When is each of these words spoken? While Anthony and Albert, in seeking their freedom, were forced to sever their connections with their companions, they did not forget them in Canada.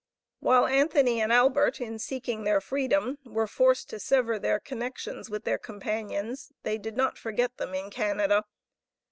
While 0.39 0.65
Anthony 0.65 1.21
and 1.21 1.31
Albert, 1.31 1.79
in 1.79 1.99
seeking 1.99 2.43
their 2.43 2.59
freedom, 2.59 3.19
were 3.23 3.45
forced 3.45 3.87
to 3.91 3.99
sever 3.99 4.39
their 4.39 4.59
connections 4.59 5.29
with 5.29 5.43
their 5.43 5.59
companions, 5.59 6.51
they 6.63 6.79
did 6.79 6.97
not 6.97 7.19
forget 7.19 7.57
them 7.57 7.75
in 7.75 7.91
Canada. 7.91 8.45